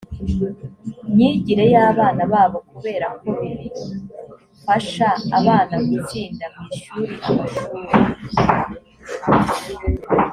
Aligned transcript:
myigire 1.13 1.63
y 1.73 1.75
abana 1.89 2.23
babo 2.31 2.57
kubera 2.69 3.07
ko 3.19 3.29
bibifasha 3.39 5.07
abana 5.37 5.75
gutsinda 5.87 6.45
mu 6.53 6.63
ishuri 6.75 7.13
amashuri 7.27 7.87